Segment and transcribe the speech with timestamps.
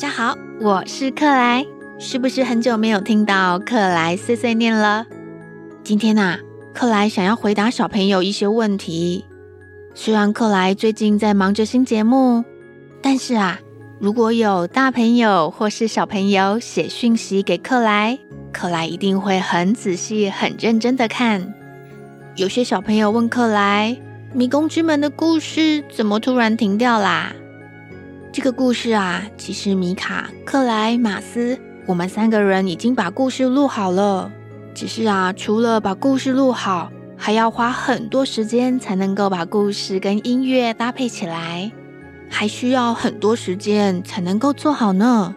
[0.00, 1.66] 大家好，我是克莱，
[1.98, 5.04] 是不是很久没有听到克莱碎碎念了？
[5.84, 6.38] 今天呐、啊，
[6.72, 9.26] 克莱想要回答小朋友一些问题。
[9.94, 12.42] 虽然克莱最近在忙着新节目，
[13.02, 13.60] 但是啊，
[13.98, 18.18] 如果有大朋友或是小朋友写讯息给克莱，
[18.54, 21.52] 克莱一定会很仔细、很认真的看。
[22.36, 23.94] 有些小朋友问克莱
[24.32, 27.34] ：“迷宫之门的故事怎么突然停掉啦？”
[28.32, 34.30] 这个故事啊，其实米卡、克莱、马斯，我们三个人已经把故事录好了。
[34.72, 41.72] 只是啊，除了把故事录好，还要花很多时间才能够把故事跟音乐搭配起来，
[42.30, 45.34] 还需要很多时间才能够做好呢。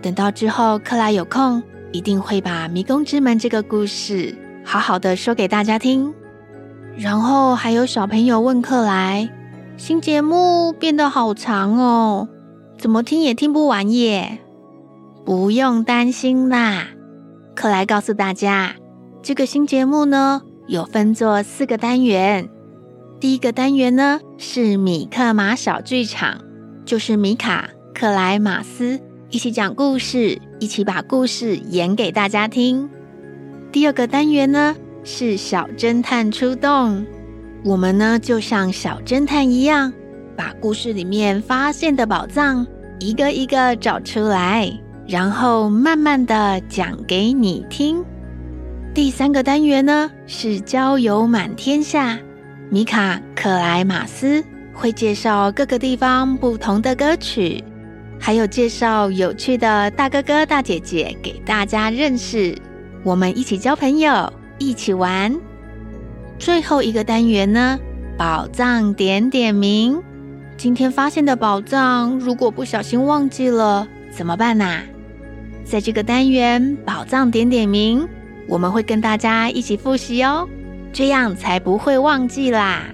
[0.00, 1.62] 等到之后克莱有空，
[1.92, 6.12] 一定会把《迷宫之门》这个故事好好的说给大家听。
[6.96, 9.28] 然后还有小朋友问克莱。
[9.76, 12.28] 新节目变得好长哦，
[12.78, 14.38] 怎么听也听不完耶！
[15.24, 16.88] 不用担心啦，
[17.54, 18.76] 克莱告诉大家，
[19.22, 22.48] 这个新节目呢，有分作四个单元。
[23.18, 26.42] 第一个单元呢是米克马小剧场，
[26.84, 32.88] 就是米卡、克莱、马斯一起讲故事，一起把故事演给大家听。
[33.72, 37.04] 第二个单元呢是小侦探出动。
[37.64, 39.92] 我们呢，就像小侦探一样，
[40.36, 42.66] 把故事里面发现的宝藏
[42.98, 44.68] 一个一个找出来，
[45.06, 48.04] 然后慢慢的讲给你听。
[48.92, 52.18] 第三个单元呢，是郊游满天下，
[52.68, 54.42] 米卡、克莱、马斯
[54.74, 57.62] 会介绍各个地方不同的歌曲，
[58.18, 62.56] 还有介绍有趣的大哥哥大姐姐给大家认识。
[63.04, 65.32] 我们一起交朋友，一起玩。
[66.42, 67.78] 最后一个单元呢，
[68.18, 70.02] 宝藏点点名。
[70.56, 74.82] 今天发现的宝藏，如果不小心忘记了，怎么办呢？
[75.64, 78.08] 在这个单元宝藏点点名，
[78.48, 80.48] 我们会跟大家一起复习哦，
[80.92, 82.86] 这样才不会忘记啦。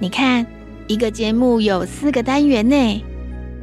[0.00, 0.44] 你看，
[0.88, 3.04] 一个节目有四个单元呢，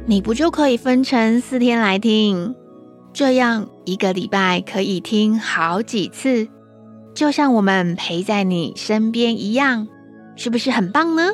[0.06, 2.54] 你不就可以分成四天来听？
[3.12, 6.48] 这样一个礼拜可以听好几次。
[7.18, 9.88] 就像我们陪在你身边一样，
[10.36, 11.32] 是不是很棒呢？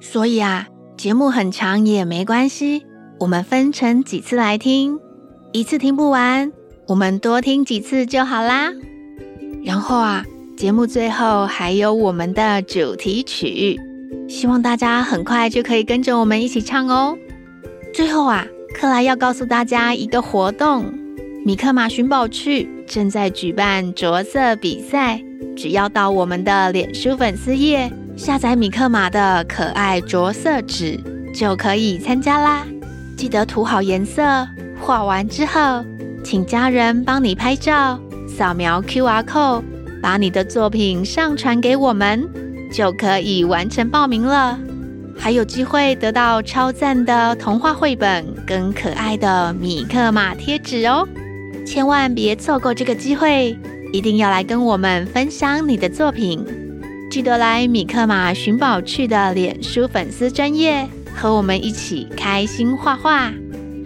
[0.00, 0.66] 所以啊，
[0.96, 2.84] 节目很长也没关系，
[3.20, 4.98] 我们分成几次来听，
[5.52, 6.50] 一次听不完，
[6.88, 8.72] 我们多听几次就好啦。
[9.64, 10.24] 然后啊，
[10.56, 13.78] 节目最后还有我们的主题曲，
[14.28, 17.16] 希望大家很快就可以跟着我们一起唱哦。
[17.94, 20.92] 最后啊，克莱要告诉大家一个活动，
[21.46, 22.68] 米克马寻宝趣。
[22.86, 25.20] 正在举办着色比赛，
[25.56, 30.98] 只要到我们的脸书粉丝页下载米克马的可爱着色纸，
[31.34, 32.66] 就可以参加啦。
[33.16, 34.22] 记得涂好颜色，
[34.80, 35.84] 画完之后，
[36.22, 39.62] 请家人帮你拍照，扫描 QR code，
[40.02, 42.28] 把你的作品上传给我们，
[42.72, 44.58] 就可以完成报名了。
[45.16, 51.06] 还有机会得到超赞的童话绘本跟可爱的米克马贴纸哦。
[51.64, 53.56] 千万别错过这个机会，
[53.92, 56.44] 一定要来跟我们分享你的作品。
[57.10, 63.32] 记得来米克马寻宝趣的脸书粉丝专页，和我们一起开心画画。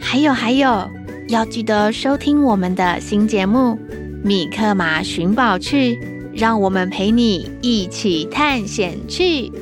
[0.01, 0.91] 还有还有，
[1.29, 3.59] 要记得收听我们的新节目
[4.25, 5.97] 《米克马寻宝趣》，
[6.33, 9.53] 让我们陪你一起探险去。